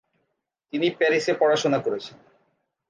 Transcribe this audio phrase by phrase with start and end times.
[0.73, 2.17] তিনি প্যারিসে পড়াশোনা করেছেন।